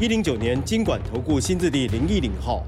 [0.00, 2.64] 一零九年经管投顾新字第零一零号。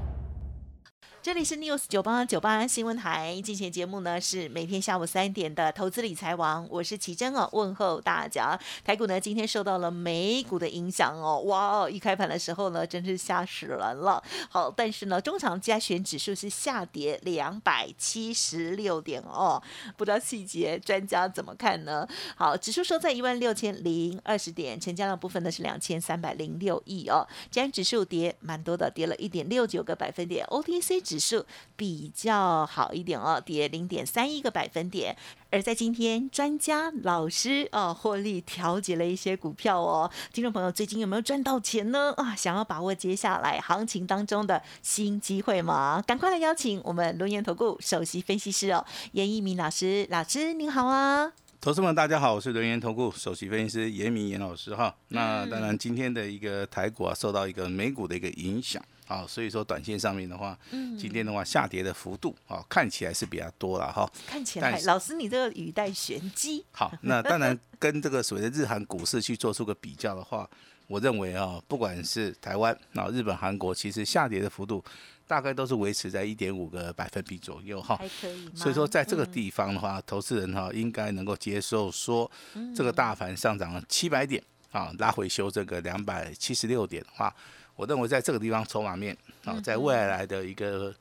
[1.25, 8.55] 这里是 News 九八九八新闻台，今天节目呢是每天下午三点的投资理财王，我是奇珍哦，问候大家。
[8.83, 14.23] 台股呢今天受到了美股的影响哦，哇哦，一开盘的时候呢真是吓死人了。
[14.51, 19.59] 好，但是呢中长加权指数是下跌两百七十六点哦，
[19.97, 22.07] 不知道细节专家怎么看呢？
[22.35, 31.14] 好，指数收在一万六千零二十点，成交量部分呢是两千三百零六亿哦，加权指数跌蛮多的，跌了一点六九个百分点，OTC 指。
[31.15, 31.45] 指数
[31.77, 35.15] 比较好一点哦，跌零点三一个百分点。
[35.49, 40.11] 而在今天，专家老师哦获利调节了一些股票哦。
[40.33, 42.13] 听众朋友，最近有没有赚到钱呢？
[42.17, 46.03] 啊，想要把握接下来行情当中的新机会吗？
[46.05, 51.31] 赶快来邀请我们龙岩投顾首席分析师哦，严一鸣老师，老师您好啊！
[51.61, 54.93] 投资们大家好，我是轮岩投顾首席分析师严明严老师哈。
[55.07, 58.83] 那当然，今天的一个台股啊，受到一个美股的一个影响。
[59.07, 64.09] 好，所以说短线上面的话，嗯，今天的话下跌的幅度啊，看起来是比较多了哈。
[64.25, 66.65] 看起来，老师你这个语带玄机。
[66.71, 70.49] 好，那当然跟这个所谓的日韩股市去做出个比较的话，
[70.87, 74.83] 我认为啊，不管是台湾、啊日本、韩国，其实下跌的幅度
[75.27, 77.95] 大概都是维持在一点五个百分比左右哈。
[77.97, 78.49] 还可以。
[78.55, 82.29] 所以说，在这个地方的话，投资人哈应该能够接受说，
[82.75, 87.31] 这个大盘上涨了七百点啊，拉回修这个两百七十六点的话。
[87.75, 90.93] 我认为在这个地方筹码面啊，在未来的一个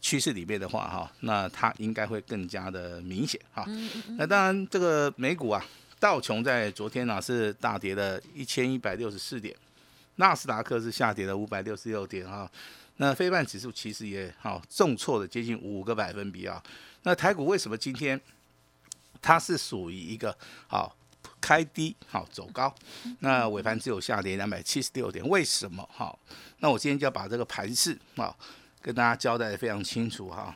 [0.00, 3.66] 趋势里面的话哈，那它应该会更加的明显哈。
[4.18, 5.64] 那当然，这个美股啊，
[6.00, 9.54] 道琼在昨天呢是大跌了一千一百六十四点，
[10.16, 12.50] 纳斯达克是下跌了五百六十六点哈。
[12.96, 16.62] 那非半指数其实也好重挫了接近五个百分比啊。
[17.02, 18.18] 那台股为什么今天
[19.20, 20.96] 它是属于一个好？
[21.46, 22.74] 开低好走高，
[23.20, 25.88] 那尾盘只有下跌两百七十六点，为什么？
[25.92, 26.18] 好，
[26.58, 28.34] 那我今天就要把这个盘势啊
[28.82, 30.52] 跟大家交代的非常清楚哈。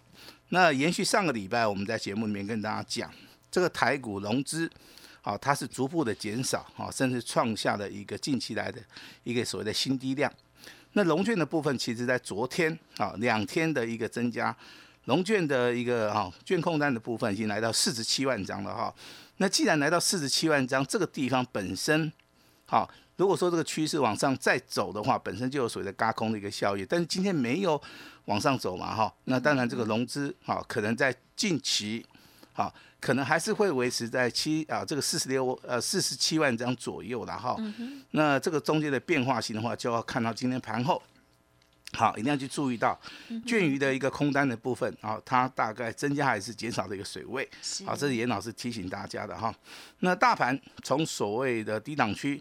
[0.49, 3.09] 那延续上个礼拜我们在节目里面跟大家讲，
[3.53, 4.69] 这个台股融资
[5.23, 8.83] 好，它是逐步的减少啊，甚至创下了一个近期来的
[9.23, 10.33] 一个所谓的新低量。
[10.95, 14.57] 那融券的部分，其实在昨天啊两天的一个增加，
[15.07, 18.95] 龙券的一个哈券控单的部分已经来到四十七万张了哈。
[19.39, 22.13] 那既然来到四十七万张，这个地方本身，
[22.67, 26.87] 好，如果说这个趋势往上再走的话，本身就有所谓的嘎空的一个效应。
[26.89, 27.81] 但是今天没有
[28.27, 32.05] 往上走嘛，哈，那当然这个融资，好，可能在近期，
[32.53, 37.57] 好，可能还是会维持在七啊这个四十六呃四十七万张左右了哈。
[38.11, 41.03] 那这个中间的变化性的话，就要看到今天盘后。
[41.93, 42.99] 好，一定要去注意到，
[43.45, 47.47] 卷鱼的一个空单的部分啊，它大概增加还是减少的一个水位。
[47.85, 49.53] 好，这是严老师提醒大家的哈。
[49.99, 52.41] 那大盘从所谓的低档区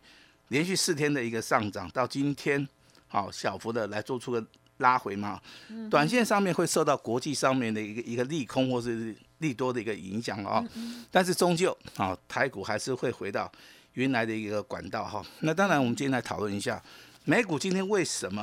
[0.49, 2.65] 连续四天的一个上涨，到今天
[3.07, 4.45] 好小幅的来做出个
[4.77, 5.41] 拉回嘛。
[5.89, 10.63] 短线上面会受到国际上面的一个一个利空或是利多的一个影响啊。
[11.09, 13.51] 但是终究啊，台股还是会回到
[13.93, 15.25] 原来的一个管道哈。
[15.39, 16.81] 那当然，我们今天来讨论一下。
[17.25, 18.41] 美股今天为什么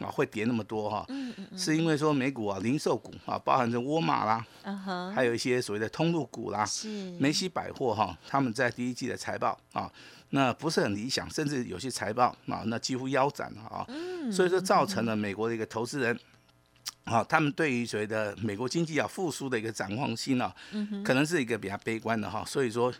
[0.00, 1.04] 啊会跌那么多哈？
[1.08, 4.44] 嗯嗯嗯，是因为说美股啊，零售股啊，包含着沃尔玛啦，
[5.14, 6.88] 还有一些所谓的通路股啦，是。
[7.20, 9.90] 梅西百货哈，他们在第一季的财报啊，
[10.30, 16.18] 那不是很理想，甚至有些财报啊，那几乎腰斩了啊，嗯，所以说造成了美国的一个投资人，
[17.04, 20.52] 啊，他们对于所谓的美国经济啊复苏的一个展望性呢，
[21.04, 22.92] 可能是一个比较悲观的哈，所以说。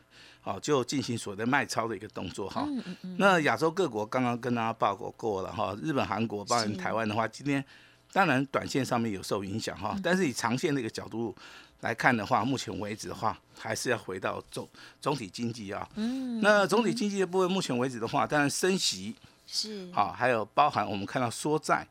[0.44, 2.68] 好，就进行所谓的卖超的一个动作哈。
[3.16, 7.64] 那亚洲各国刚刚跟大家报告过了哈，日本、韩国，包含台湾的话，今天
[8.12, 11.34] 当然短线上面有受影响哈，但是以长线的一个角度
[11.80, 14.68] 来看的话，目前为止的话，还是要回到总
[15.00, 15.88] 总体经济啊。
[15.94, 16.42] 嗯。
[16.42, 19.16] 那总体经济的部分，目前为止的话，当然升息
[19.46, 21.88] 是好，还有包含我们看到缩债，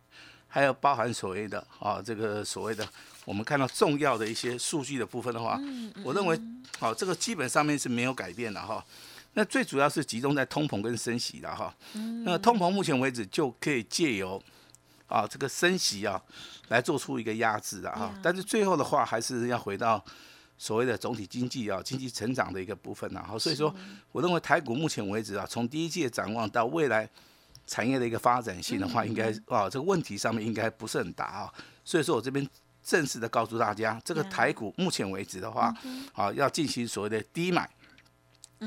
[0.48, 2.88] 还有包含所谓的啊这个所谓的。
[3.26, 5.60] 我们看到重要的一些数据的部分的话，
[6.04, 6.40] 我认为，
[6.80, 8.84] 好，这个基本上面是没有改变的哈。
[9.34, 11.74] 那最主要是集中在通膨跟升息的哈。
[12.24, 14.42] 那通膨目前为止就可以借由
[15.08, 16.22] 啊这个升息啊
[16.68, 18.14] 来做出一个压制的哈。
[18.22, 20.04] 但是最后的话还是要回到
[20.58, 23.26] 所谓的总体经济啊经济成长的一个部分呐。
[23.28, 23.74] 好，所以说
[24.12, 27.10] 我认为台股目前为止啊，从第一季的展望到未来
[27.66, 31.54] 产业的一个发展性的话，应该啊这个问题上面应该不是很大啊。
[31.84, 32.48] 所以说我这边
[32.84, 35.74] 正式的告诉大家，这个台股目前为止的话，
[36.14, 37.70] 啊要进行所谓的低买，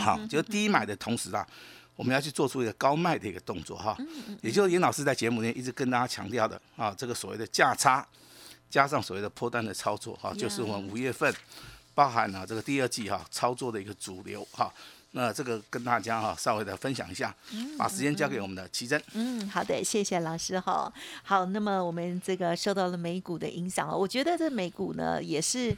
[0.00, 1.46] 好，就是低买的同时啊。
[1.94, 3.96] 我们要去做出一个高卖的一个动作哈，
[4.42, 8.06] 也就是严老师在节目里面一直跟大家强调的啊，这个所谓的价差
[8.68, 11.34] 加上所谓的破单的操作哈，就是我们五月份
[11.94, 14.70] 包含了这个第二季哈操作的一个主流哈。
[15.16, 17.34] 那这个跟大家哈稍微的分享一下，
[17.78, 19.02] 把时间交给我们的奇珍。
[19.14, 20.92] 嗯，好的，谢谢老师哈。
[21.22, 25.74] 好，那么我们这个受到了美股的影响哦，我觉得这美股呢也是。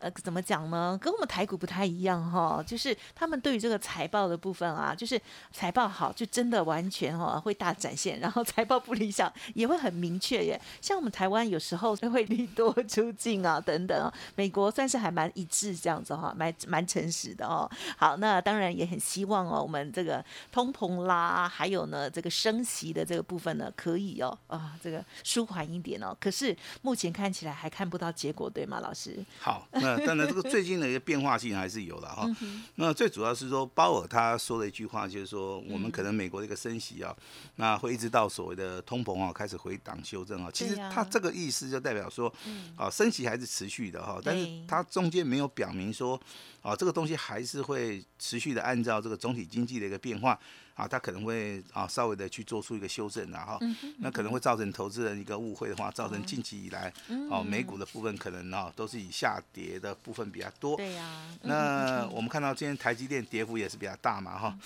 [0.00, 0.96] 呃，怎么讲呢？
[1.02, 10.60] 跟我们台股不太一样哈，就是他们对于这个财报的部分啊，就是财报好就真的完全哈会大展现，然后财报不理想也会很明确耶。
[10.80, 17.68] 像我们台湾有时候会利多出尽啊等等，美国算是还蛮一致这样子哈，蛮蛮诚实的哦。
[17.96, 26.16] 好，那当然也很希望哦，我们这个通膨啦，还有呢这个升息的这个部分呢，可以哦啊这个舒缓一点哦。
[26.20, 29.24] 可是目前看起来还看不到结果，对吗，老师？
[29.40, 29.66] 好。
[29.88, 32.28] 呃，当然，这个最近的一个变化性还是有的哈。
[32.74, 37.16] 那最主要是说，鲍尔他说了一句话，就是说，我们可能美国的一个升息啊，
[37.56, 40.50] 那会一直到所谓的通膨啊开始回档修正啊。
[40.52, 42.30] 其实他这个意思就代表说，
[42.76, 46.20] 啊，升息还是持续的哈，但是他中间没有表明说，
[46.60, 50.38] 啊，这个东西还是会持续的按照这个总体经济的一个变化。
[50.78, 53.58] 啊，它可能会啊稍微的去做出一个修正，然后
[53.98, 56.92] 那可能会造成投资人一个误会的话，造成近期以来
[57.28, 60.76] 哦美股的部分可能啊都是以下跌的部分比较多。
[60.76, 61.28] 对呀。
[61.42, 64.56] 那我们看到今天台积电跌幅也是比较大嘛哈，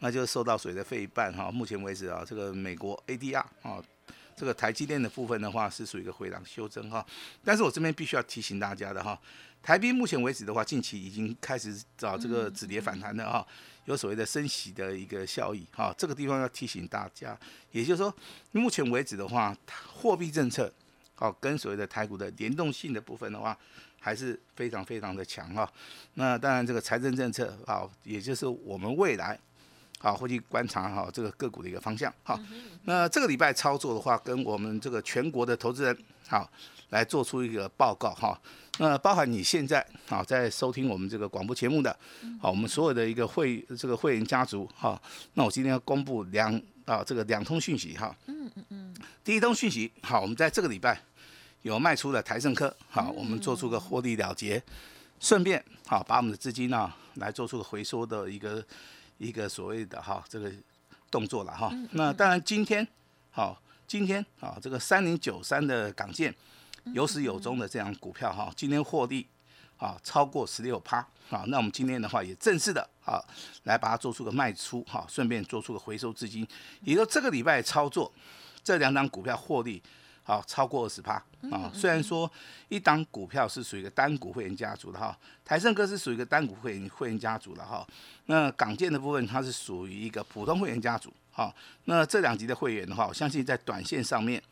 [0.00, 1.50] 那就受到水的费半哈。
[1.50, 3.82] 目前为止啊，这个美国 ADR 啊，
[4.36, 7.02] 这个台积电的部分的话是属于一个回档修正哈。
[7.42, 9.18] 但是我这边必须要提醒大家的哈，
[9.62, 13.46] 台币目前为止的话，近期已经开始找这个止跌反弹的哈。
[13.84, 17.38] 有所谓的升息的一个效益，哈，这个地方要提醒大家，
[17.70, 18.14] 也就是说，
[18.52, 19.56] 目前为止的话，
[19.92, 20.72] 货币政策，
[21.14, 23.56] 好，跟所谓的台股的联动性的部分的话，
[23.98, 25.70] 还是非常非常的强哈。
[26.14, 29.38] 那当然，这个财政政策，好，也就是我们未来，
[30.02, 32.36] 好，会去观察哈这个个股的一个方向，好。
[32.84, 35.96] 那这个礼拜操作的话，跟我们这个全国的投资人，
[36.26, 36.50] 好，
[36.88, 38.36] 来做出一个报告哈。
[38.78, 41.96] 那包含你现在啊在收听我们这个广播节目的，
[42.40, 45.00] 好，我们所有的一个会这个会员家族哈，
[45.34, 48.12] 那我今天要公布两啊这个两通讯息哈。
[48.26, 48.96] 嗯嗯嗯。
[49.22, 51.00] 第一通讯息，好，我们在这个礼拜
[51.62, 54.60] 有卖出了台盛科，好，我们做出个获利了结，
[55.20, 58.64] 顺便好把我们的资金呢来做出个回收的一个
[59.18, 60.52] 一个所谓的哈这个
[61.10, 61.72] 动作了哈。
[61.92, 62.86] 那当然今天
[63.30, 66.34] 好，今天啊这个三零九三的港建。
[66.94, 69.24] 有始有终的这样股票哈，今天获利
[69.76, 70.96] 啊超过十六趴
[71.30, 73.22] 啊，那我们今天的话也正式的啊
[73.62, 76.44] 来把它做出个卖出哈，顺便做出个回收资金，
[76.80, 78.12] 也就这个礼拜操作
[78.64, 79.80] 这两档股票获利
[80.22, 81.14] 好超过二十趴
[81.50, 81.70] 啊。
[81.74, 82.30] 虽然说
[82.68, 87.86] 一档股票是属于一个单股会员家族的哈，台盛哥是属于一个单股会员会员家族的哈，
[88.26, 91.54] 那港建的部分它是属于一个普通会员家族哈，
[91.84, 94.42] 那这两级的会员的话，我相信在短线上面。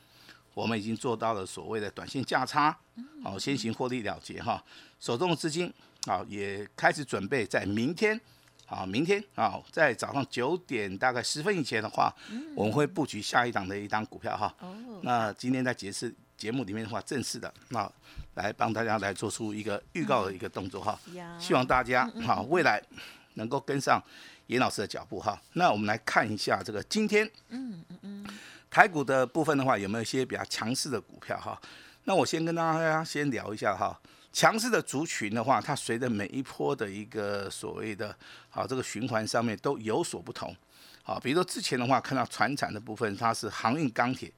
[0.52, 2.76] 我们已经做到了所谓的短线价差，
[3.22, 4.62] 好，先行获利了结哈。
[4.98, 5.72] 手中的资金
[6.06, 8.20] 啊，也开始准备在明天，
[8.70, 12.14] 好，明天啊，在早上九点大概十分以前的话，
[12.54, 14.54] 我们会布局下一档的一档股票哈。
[15.02, 17.90] 那今天在节次节目里面的话，正式的那
[18.34, 20.96] 来帮大家来做出一个预告的一个动作哈。
[21.36, 22.80] 希望大家啊未来
[23.34, 24.00] 能够跟上
[24.46, 25.36] 严老师的脚步哈。
[25.54, 27.28] 那我们来看一下这个今天。
[27.48, 28.26] 嗯嗯嗯。
[28.70, 31.60] 台股的部分的话，有没有一些比较强势的股票哈？
[32.04, 33.98] 那我先跟大家先聊一下哈。
[34.32, 38.16] 强势的族群的话，它随着每一波的一个所谓的
[38.48, 40.54] 好这个循环上面都有所不同。
[41.02, 44.32] 好，比如说之前的话，看到船产的部分，它是航运钢铁。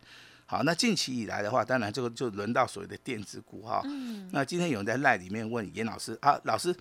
[0.47, 3.83] 好，那近期以来的话，当然这个就轮到所谓的电子股哈。
[3.85, 4.29] 嗯。
[4.33, 6.75] 那今天有人在赖里面问严老师啊，老师，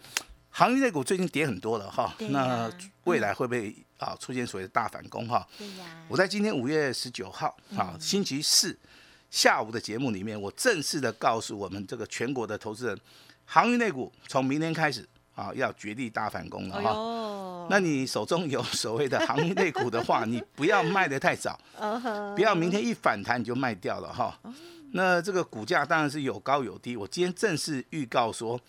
[0.50, 2.13] 航运类股最近跌很多了哈。
[2.30, 2.72] 那
[3.03, 3.75] 未来会不会？
[4.01, 5.48] 啊，出现所谓的大反攻哈！
[5.60, 8.75] 对呀，我在今天五月十九号啊，星期四
[9.31, 13.00] 下午的节目里面，我正式的告诉我们这个全国的投资人，
[13.45, 17.67] 航运类股从明天开始啊，要绝地大反攻了哈。
[17.69, 21.59] 那你手中有所谓的航运类股的话，你不要卖的太早，
[22.35, 24.38] 不要明天一反弹你就卖掉了哈。
[24.91, 28.59] 那这个股价当然是有高有低，我今天正式预告说，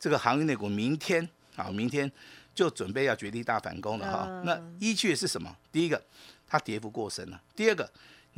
[0.00, 2.10] 这个航运类股明天啊，明天。
[2.56, 5.54] 就准备要绝地大反攻了哈，那依据是什么？
[5.70, 6.02] 第一个，
[6.48, 7.86] 它跌幅过深了；第二个，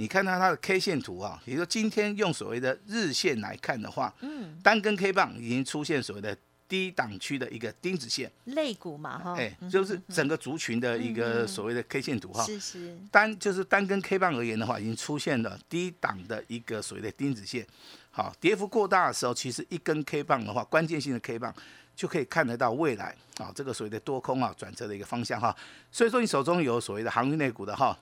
[0.01, 6.37] 你看到它的 K 线图啊，也就说今天用所谓的日线来看的话，嗯，单根 K 棒已经出现所谓的
[6.69, 12.45] 低档区的一个钉子线，肋骨嘛哈，哎，就是整个族群的一个所谓的 K 线图哈。
[12.45, 17.67] 是是，单就是单根 K 棒而言的话，已经出现了低档的一个所谓的钉子线。
[18.13, 21.53] 好，跌幅过大的时候，其实一根 K 棒的话，关键性的 K 棒
[21.97, 25.53] 就可以看得到未来啊，这个所谓的多空啊转折的一个方向哈。
[25.91, 27.99] 所以说，你手中有所谓的航运类股的哈，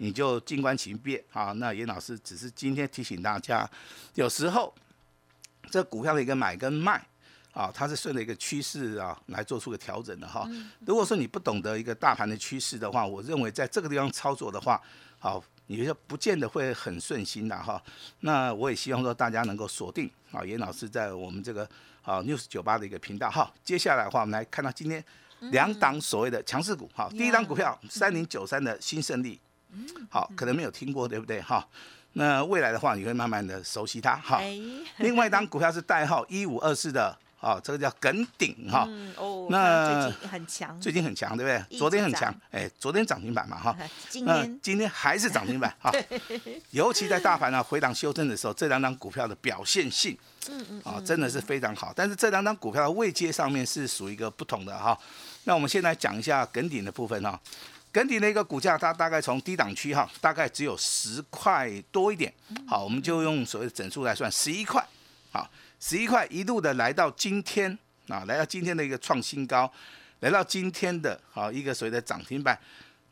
[0.00, 1.52] 你就静观其变啊。
[1.52, 3.68] 那严老师只是今天提醒大家，
[4.14, 4.74] 有时候
[5.70, 7.00] 这股票的一个买跟卖
[7.52, 10.48] 啊，它是顺着一个趋势啊来做出个调整的哈。
[10.86, 14.80] 如果说你不懂得一个大盘的趋势的话，我认为在这个地方操作的话，
[15.18, 15.42] 好。
[15.72, 17.80] 你就不见得会很顺心的哈，
[18.22, 21.62] 那我也希望说大家能够锁定啊，严老师在我们这个
[22.02, 23.48] 啊 news 九八的一个频道哈。
[23.62, 25.04] 接下来的话，我们来看到今天
[25.52, 29.38] 两档所谓的强势股哈，第一档股票三零九三的新胜利，
[30.08, 31.66] 好，可能没有听过对不对哈？
[32.14, 34.40] 那未来的话，你会慢慢的熟悉它哈。
[34.98, 37.16] 另外一档股票是代号一五二四的。
[37.40, 38.86] 哦，这个叫梗顶哈，
[39.16, 41.78] 哦，那最近很强，最近很强，对不对？
[41.78, 43.74] 昨天很强，哎，昨天涨停板嘛哈，
[44.10, 45.90] 今天今天还是涨停板哈，
[46.72, 50.14] 尤其在大盘呢回档修正的时候，这两张股票的表现性，
[50.50, 51.90] 嗯嗯，啊，真的是非常好。
[51.96, 54.94] 但是这两张股票的位阶上面是属于一个不同的哈。
[55.44, 57.40] 那我们先来讲一下梗顶的部分哈，
[57.92, 62.32] 梗顶的一个股价，它大概从低档区哈，大概只有十块多一点，
[62.66, 64.84] 好，我们就用所谓的整数来算，十一块，
[65.30, 65.50] 好。
[65.82, 69.72] 十一块一路的来到今天啊，来到今天的一个创新高，
[70.18, 72.58] 来到今天的好一个所谓的涨停板，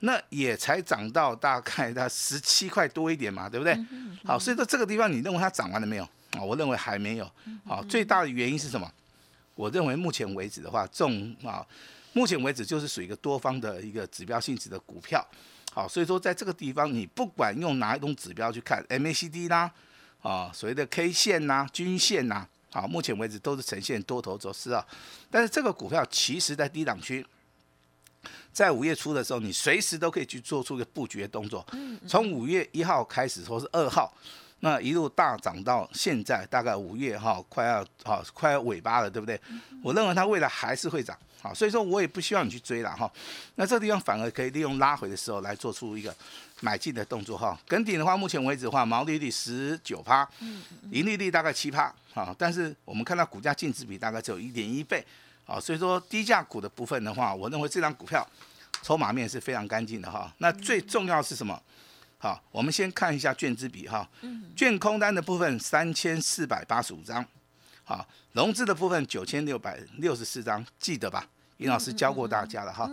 [0.00, 3.74] 那也才涨到大概它十七块多一点嘛，对不对？
[4.22, 6.42] 好，所以说这个地方你认为它涨完了没有啊？
[6.42, 7.30] 我认为还没有。
[7.64, 8.92] 好，最大的原因是什么？
[9.54, 11.66] 我认为目前为止的话，这种啊，
[12.12, 15.24] 目前为止就是属于一个多方的一个指标性质的股票。
[15.72, 19.70] 好，所以说在这个地方，你不管用哪一种指标去看，MACD 啦，
[20.22, 22.48] 啊，所谓的 K 线呐，均线呐。
[22.70, 24.84] 好，目前为止都是呈现多头走势啊，
[25.30, 27.24] 但是这个股票其实在低档区，
[28.52, 31.64] 在五月初的时候，你随时都可以去做出一个布局的动作。
[32.06, 34.12] 从五月一号开始，或是二号，
[34.60, 39.40] 那一路大涨到现在，大概五月哈，快要好快要尾巴了，对不对？
[39.82, 41.16] 我认为它未来还是会涨。
[41.40, 43.10] 好，所以说我也不希望你去追了哈。
[43.54, 46.12] 那这个地方反而可以利用拉回的时候来做出一个
[46.60, 47.56] 买进的动作哈。
[47.66, 50.28] 跟顶的话，目前为止的话，毛利率十九趴，
[50.90, 55.04] 盈利率大概七趴，啊，但是我们看到股价净值比大概只有一点一倍，
[55.46, 58.28] 啊，所以说低价股的部分的话，我认为这张股票
[58.82, 60.32] 筹码面是非常干净的哈。
[60.38, 61.62] 那最重要是什么？
[62.18, 64.08] 好，我们先看一下券资比哈，
[64.56, 67.24] 券空单的部分三千四百八十五张。
[67.88, 71.26] 好，融资的部分九千六百六十四张，记得吧？
[71.56, 72.86] 尹老师教过大家了哈。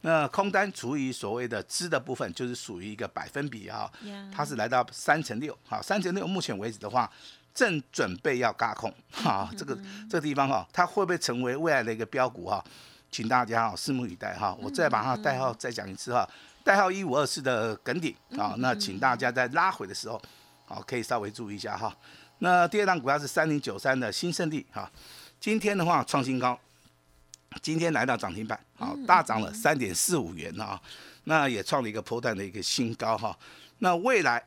[0.00, 3.88] 那空单除以所谓的资的部分，就是属于一个百分比哈，
[4.34, 5.56] 它是来到三乘六。
[5.68, 7.08] 好，三乘六，目前为止的话，
[7.54, 8.92] 正准备要嘎空。
[9.12, 9.78] 哈，这个
[10.10, 12.62] 这个地方哈，它会不会成为未来的一个标股哈？
[13.12, 14.56] 请大家哈拭目以待哈。
[14.60, 16.28] 我再把它代号再讲一次哈，
[16.64, 20.20] 代号一五二四的梗顶啊，那请大家在拉回的时候，
[20.66, 21.96] 好可以稍微注意一下哈。
[22.40, 24.90] 那第二档股票是三零九三的新胜利哈，
[25.38, 26.58] 今天的话创新高，
[27.60, 30.80] 今天来到涨停板，好大涨了三点四五元啊，
[31.24, 33.38] 那也创了一个波段的一个新高哈，
[33.80, 34.42] 那未来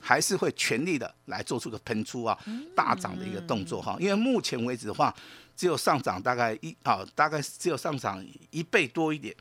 [0.00, 2.38] 还是会全力的来做出个喷出啊，
[2.76, 5.12] 大涨的一个动作哈，因为目前为止的话，
[5.56, 9.34] 只有上涨大概一啊，大概只有上涨一倍多一点，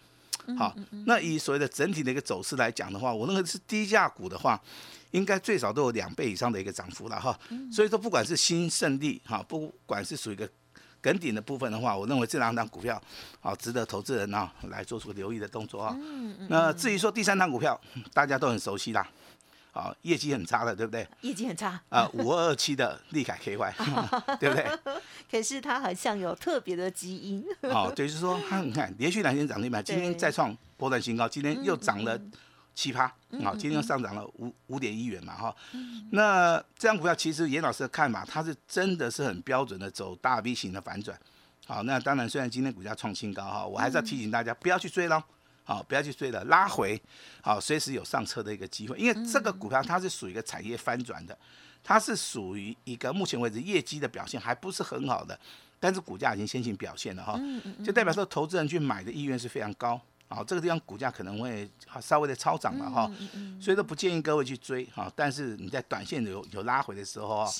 [0.57, 4.62] 好，那以所谓的整体的一个走势来讲的话，我认为是低价股的话。
[5.12, 7.38] 应该最少都有两倍以上的一个涨幅了哈，
[7.69, 10.50] 所以说不管是新胜利哈，不管是属于一个
[11.01, 12.98] 梗顶的部分的话，我认为这两档股票
[13.41, 15.93] 好值得投资人啊来做出留意的动作啊。
[16.48, 17.77] 那至于说第三档股票，
[18.13, 19.05] 大家都很熟悉啦，
[19.72, 21.08] 好业绩很差的，对不对？
[21.22, 23.74] 业绩很差啊，五二二七的利凯 KY，
[24.40, 24.66] 对不对？
[25.30, 27.44] 可是它好像有特别的基因。
[27.72, 32.20] 好，就是说它你看连续两天涨停板，今天再创波段新高，今天又涨了。
[32.74, 33.06] 七趴，
[33.44, 35.54] 好，今天又上涨了五五点一元嘛，哈，
[36.12, 41.16] 那这张股票其实严老师的看法，它是真的是很标准的走大 V 型的反转，
[41.68, 45.22] 好，那当然虽然今天股价创新高哈，我还是要提醒大家不要去追喽，
[45.74, 47.01] 好，不要去追了，拉回，
[47.42, 51.38] 好，随时有上车的一个机会，因为这个股票它是属于一个产业翻转的，
[51.84, 55.40] 它是属于一个目前为止业绩的表现还不是很好的，
[55.80, 57.40] 但是股价已经先行表现了哈，
[57.84, 60.00] 就代表说投资人去买的意愿是非常高。
[60.34, 63.12] 好，这个地方股价可能会稍微的超涨了哈，
[63.60, 65.12] 所以说不建议各位去追哈。
[65.13, 67.51] 但是你在短线有有拉回的时候啊，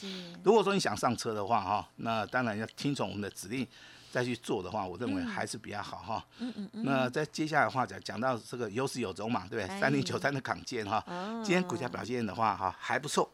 [0.42, 3.68] 如果说你想上车的话哈，那当然要听从我们的指令
[4.12, 6.26] 再去做的话，我认为还是比较好哈。
[6.40, 6.84] 嗯嗯嗯。
[6.84, 9.80] 那在接下来的话讲讲到这个有始有终嘛，对不对？
[9.80, 11.04] 三零九三的港建哈，
[11.44, 13.32] 今天股价表现的话哈还不错，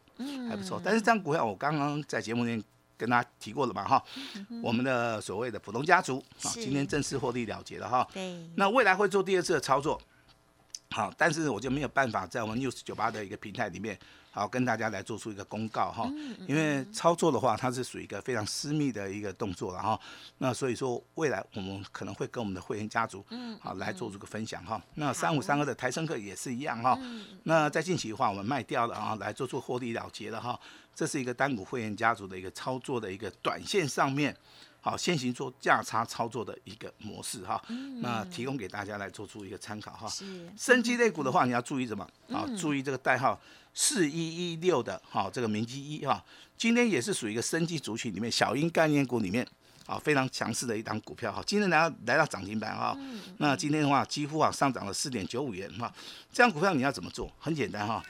[0.48, 0.80] 还不错。
[0.82, 2.64] 但是这张股票我刚刚在节目里面
[2.96, 4.02] 跟大家提过了嘛哈，
[4.62, 8.06] 我们的所谓的普通家族啊，今天正式获利了结了哈。
[8.12, 10.00] 对，那未来会做第二次的操作，
[10.90, 13.98] 好，但是我就没有办法在我们 news 九八的一个平台里面，
[14.38, 16.08] 好跟大家来做出一个公告哈，
[16.46, 19.98] 因为操作的话，它是属于一个非常私密的一个动作了哈。
[20.38, 23.24] 那所以说，未来我们可能会跟我们的会员家族，
[23.60, 24.80] 好来做这个分享哈。
[24.94, 26.98] 那三五三二的台升客也是一样哈。
[27.42, 30.58] 那在近期的话，我们卖掉了啊，来做做获利了结了哈。
[30.94, 34.36] 这是一个单股会员家族的一个操作的一个短线上面。
[34.80, 37.60] 好，先行做价差操作的一个模式哈，
[38.00, 40.08] 那提供给大家来做出一个参考哈。
[40.08, 42.08] 是生机类股的话，你要注意什么？
[42.32, 43.38] 啊，注意这个代号
[43.74, 46.24] 四一一六的哈，这个明基一哈，
[46.56, 49.46] 今天也是属于一个生技族群里面小鹰概念股里面
[49.84, 52.96] 啊非常强势的一档股票哈，今天来到来到涨停板哈，
[53.38, 55.92] 那今天的话几乎啊上涨了四点九五元哈，
[56.32, 57.30] 这样股票你要怎么做？
[57.38, 58.02] 很简单哈。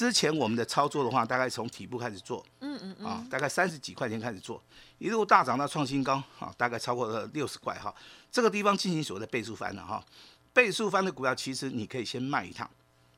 [0.00, 4.62] 之前我们的操作的话，大概从底部开始做，嗯嗯啊，大概三十几块钱开始做，
[4.96, 7.94] 一路大涨到创新高，啊，大概超过了六十块哈，
[8.32, 10.02] 这个地方进行所谓的倍数翻了哈，
[10.54, 12.66] 倍数翻的股票其实你可以先卖一趟，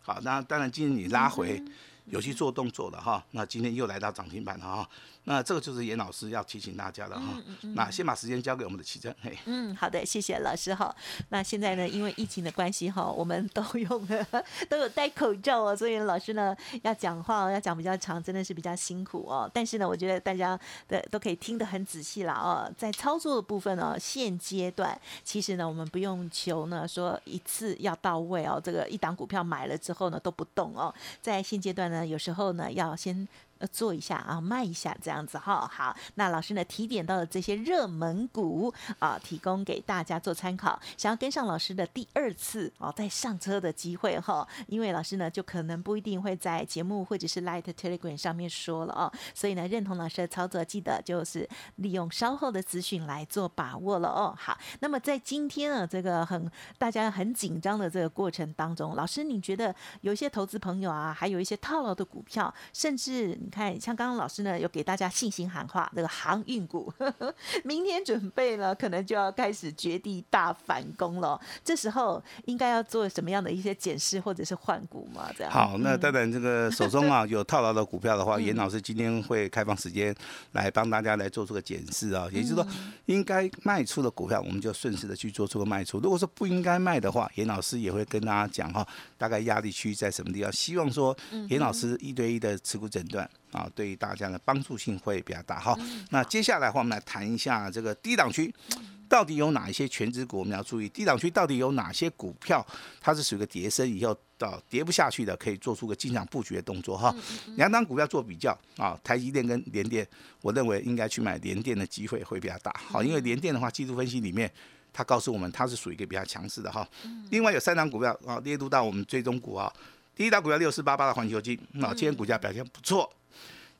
[0.00, 1.62] 好，那当然今天你拉回
[2.06, 4.88] 有去做动作的哈，那今天又来到涨停板了哈。
[5.24, 7.40] 那这个就是严老师要提醒大家的哈。
[7.76, 9.38] 那先把时间交给我们的奇珍，嘿。
[9.44, 10.92] 嗯，好的，谢谢老师哈。
[11.28, 14.26] 那现在呢，因为疫情的关系哈，我们都用了
[14.68, 19.48] 都有戴口罩哦，所以老师呢要讲话要讲比较长，真的是比较辛苦哦。
[19.54, 22.68] 但是呢，我觉得大家的都可以听得很仔细了哦。
[22.76, 28.60] 在操作的部分呢，现阶段其实呢，我们不用求呢说一次要到位哦。
[28.62, 33.28] 这个一档股票买了之后呢都不动哦，在现阶段呢，有时候呢要先。
[33.68, 35.70] 做一下啊，卖一下这样子哈。
[35.72, 40.80] 好，那老师呢提点到的这些热门股啊，提供给大家做参考。
[40.96, 54.34] 想要跟上老师的第二次哦，再上车的机会哈，因为老师呢就可能不一定会在节目或者是 Light Telegram 上面说了哦，所以呢认同老师的操作，记得就是利用稍后的资讯来做把握了哦。
[54.38, 63.38] 好，那么在今天啊这个很大家很紧张的这个过程当中，老师你觉得有一些投资朋友啊，还有一些套牢的股票，甚至。
[63.52, 66.92] 看，像刚刚老师呢，有给大家信心喊话，这个航运股，
[67.62, 71.38] 明天准备了，可能就要开始绝地大反攻了。
[71.62, 75.30] 这时候应该要做什么样的一些检视或者是换股嘛？
[75.36, 75.52] 这样。
[75.52, 80.14] 好，那当然这个手中啊 有套牢的股票的话，严老师今天会开放时间
[80.52, 82.26] 来帮大家来做出个检视啊。
[82.32, 82.66] 也就是说，
[83.04, 86.00] 应该卖出的股票，我们就顺势的去做出个卖出。
[86.00, 88.86] 如果说不应该卖的话，严老师也会跟大家讲哈，
[89.18, 90.50] 大概压力区在什么地方。
[90.52, 91.14] 希望说
[91.48, 93.28] 严老师一对一的持股诊断。
[93.50, 95.76] 啊，对于大家的帮助性会比较大哈。
[96.10, 98.54] 那接下来的话，我们来谈一下这个低档区
[99.08, 100.88] 到底有哪一些全值股，我们要注意。
[100.88, 102.66] 低档区到底有哪些股票，
[102.98, 107.14] 它是属于个跌升以后到跌不下去的，可以做出个进场布局的动作哈。
[107.56, 110.06] 两档股票做比较啊，台积电跟联电，
[110.40, 112.74] 我认为应该去买联电的机会会比较大。
[112.88, 114.50] 好，因为联电的话，技术分析里面
[114.94, 116.88] 它告诉我们它是属于一个比较强势的哈。
[117.30, 119.70] 另外有三档股票啊，列入到我们追踪股啊。
[120.14, 123.12] 第一档股票六四八八的环球金，那今天股价表现不错。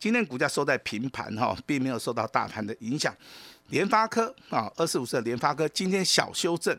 [0.03, 3.17] 今天股价收在平盘哈，并没有受到大盘的影响。
[3.69, 6.77] 联发科啊，二四五四的联发科今天小修正，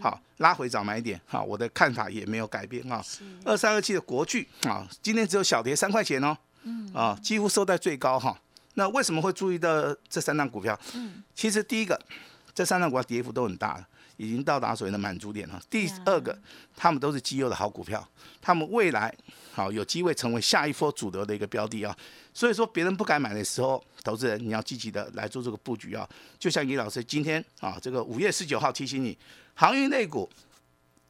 [0.00, 3.04] 好拉回早买点哈，我的看法也没有改变哈。
[3.44, 6.34] 二三二七的国巨啊，今天只有小跌三块钱哦，
[6.94, 8.40] 啊几乎收在最高哈。
[8.72, 10.80] 那为什么会注意到这三档股票？
[11.34, 12.00] 其实第一个，
[12.54, 13.86] 这三档股票跌幅都很大了。
[14.16, 15.60] 已经到达所谓的满足点了。
[15.70, 16.36] 第二个，
[16.76, 18.06] 他们都是绩优的好股票，
[18.40, 19.14] 他们未来
[19.52, 21.96] 好有机会成为下一波主流的一个标的啊。
[22.34, 26.08] 所以说，别人不敢买的时候，投资人你要积极的来做这个布局啊。
[26.38, 29.16] 就像李老师今天啊，这个五月十九号提醒你，
[29.54, 30.28] 航运类股。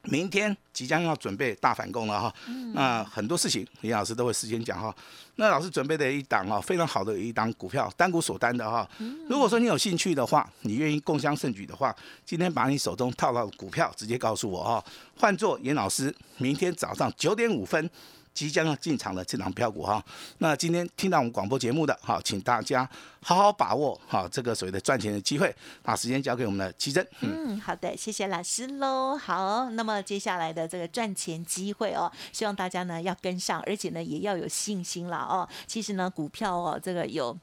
[0.04, 2.34] 明天即将要准备大反攻了哈，
[2.74, 4.94] 那很多事情严老师都会事先讲哈。
[5.36, 8.88] 那老师准备的一档哈，非常好的一档股票，单股锁单的哈。
[9.28, 11.94] 如果说你有兴趣的话，你愿意共襄盛举的话，
[12.26, 14.84] 今天把你手中套到的股票直接告诉我哈，
[15.16, 17.88] 换做严老师，明天早上九点五分。
[18.34, 20.02] 即将要进场的这档票股哈，
[20.38, 22.88] 那今天听到我们广播节目的哈，请大家
[23.20, 27.06] 好好把握哈这个所谓的赚钱的机会，把时间交给我们的奇珍。
[27.20, 29.16] 嗯，好的，谢谢老师喽。
[29.16, 35.46] 好，那么接下来的这个赚钱机会哦，希望大家呢要跟上，而且呢也要有信心了哦。
[35.66, 37.36] 其实呢，股票哦，这个有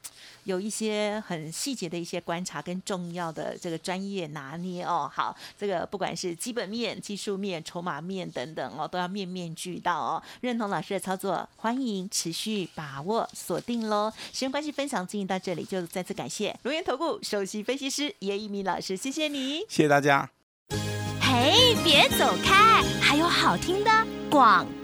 [0.46, 5.10] 有一些很细节的一些观察跟重要的这个专业拿捏哦。
[5.14, 10.22] 好，这个不管是基本面、技术面、筹码面等等哦，都要面面俱到哦。
[10.42, 10.79] 认同了。
[10.80, 14.10] 老师的操作，欢迎持续把握锁定喽。
[14.32, 20.30] 时间关系，分享进行到这里，就再次感谢龙岩投顾首席分析师叶一鸣老师，谢谢你，谢谢大家。
[21.22, 23.92] 嘿，别走开，还有好听的
[24.32, 24.79] 广告。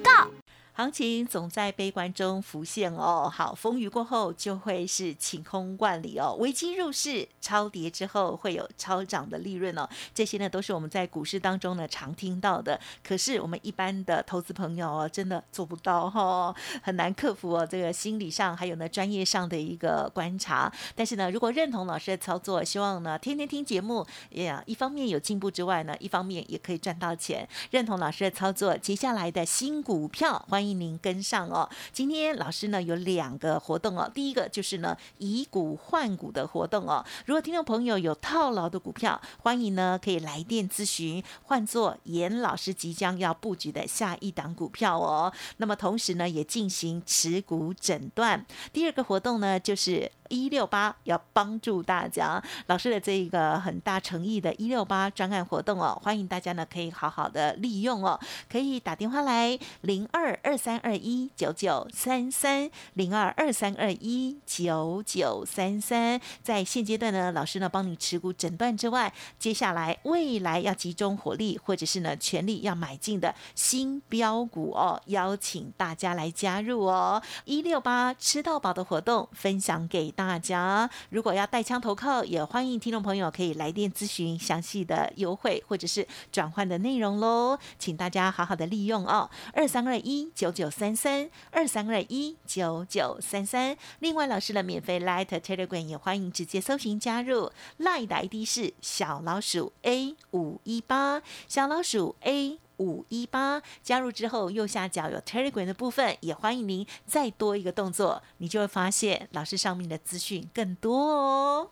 [0.77, 3.31] 行情总在悲观中浮现哦。
[3.33, 6.35] 好，风雨过后就会是晴空万里哦。
[6.37, 9.87] 危机入市，超跌之后会有超涨的利润哦。
[10.13, 12.77] 这些呢都是我们在股市当中呢常听到的。
[13.01, 20.69] 可是我们一般的投资朋友哦，真的做不到哈，很难克服哦这个心理上还有呢专业上的一个观察。
[20.93, 27.47] 但是呢，如果认同老师的操作，希望呢天天听节目，也一方面有进步之外呢，一方面也可以赚到钱。
[27.71, 30.64] 认同老师的操作，接下来的新股票欢迎。
[30.65, 31.69] 欢迎您跟上哦！
[31.93, 37.05] 今天老师呢有两个活动哦，第一个就是呢以股换股的活动哦。
[37.27, 45.31] 如果听众朋友有套牢的股票，欢迎呢可以来电咨询，换做严老师即将要布局的下一档股票哦。
[45.57, 48.43] 那么同时呢也进行持股诊断。
[48.73, 50.11] 第二个活动呢就是。
[50.29, 58.19] 一六八要帮助大家，老师的这一个很大诚意的一六八专案活动哦，欢迎大家呢可以好好的利用哦，
[58.51, 80.15] 可以打电话来零二二三二一九九三三零二二三二一九九三三，在现阶段呢，老师呢帮你持股诊断之外，接下来未来要集中火力或者是呢全力要买进的新标股哦，邀请大家来加入哦，一六八吃到饱的活动分享给。
[80.15, 80.89] 大家。
[81.09, 93.75] 如果要带枪投靠，也欢迎听众朋友可以来电咨询详细的优惠或者是转换的内容喽，请大家好好的利用哦，二三二一九九九三三二三二一九九三三。
[93.97, 102.59] 另外，老师的免费 Light Telegram 也欢迎直接搜寻加入，Light 的 ID 是小老鼠 A 五一八，小老鼠 A。
[102.77, 111.71] 五一八加入之后，右下角有 Telegram 的部分，也欢迎您再多一个动作，你就会发现老师上面的资讯更多哦。